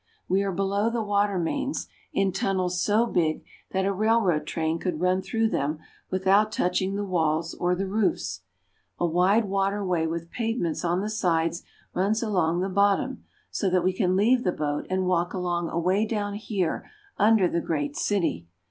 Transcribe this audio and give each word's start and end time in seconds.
We 0.27 0.41
are 0.41 0.51
below 0.51 0.89
the 0.89 1.03
water 1.03 1.37
mains, 1.37 1.87
in 2.11 2.31
tunnels 2.31 2.81
so 2.81 3.05
big 3.05 3.43
that 3.69 3.85
a 3.85 3.93
railroad 3.93 4.47
train 4.47 4.79
could 4.79 4.99
run 4.99 5.21
through 5.21 5.49
them 5.49 5.77
without 6.09 6.51
touching 6.51 6.95
the 6.95 7.05
walls 7.05 7.53
or 7.53 7.75
the 7.75 7.85
roofs. 7.85 8.41
A 8.97 9.05
wide 9.05 9.45
water 9.45 9.85
way 9.85 10.07
with 10.07 10.31
pavements 10.31 10.83
on 10.83 11.01
the 11.01 11.09
sides 11.11 11.61
runs 11.93 12.23
along 12.23 12.61
the 12.61 12.67
bottom, 12.67 13.25
so 13.51 13.69
that 13.69 13.83
we 13.83 13.93
can 13.93 14.15
leave 14.15 14.43
the 14.43 14.51
boat 14.51 14.87
and 14.89 15.05
walk 15.05 15.35
along 15.35 15.69
away 15.69 16.07
down 16.07 16.33
here 16.33 16.89
under 17.19 17.47
the 17.47 17.61
great 17.61 17.95
city. 17.95 18.47